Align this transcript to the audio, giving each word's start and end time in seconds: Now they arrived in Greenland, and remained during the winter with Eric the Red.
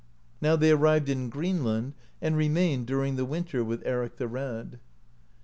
Now 0.41 0.55
they 0.55 0.71
arrived 0.71 1.09
in 1.09 1.29
Greenland, 1.29 1.93
and 2.23 2.35
remained 2.35 2.87
during 2.87 3.17
the 3.17 3.23
winter 3.23 3.63
with 3.63 3.83
Eric 3.85 4.17
the 4.17 4.27
Red. 4.27 4.79